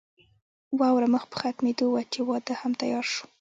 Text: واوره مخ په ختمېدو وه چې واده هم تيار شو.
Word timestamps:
واوره 0.79 1.07
مخ 1.13 1.23
په 1.31 1.37
ختمېدو 1.41 1.85
وه 1.91 2.01
چې 2.11 2.19
واده 2.29 2.53
هم 2.61 2.71
تيار 2.81 3.05
شو. 3.13 3.23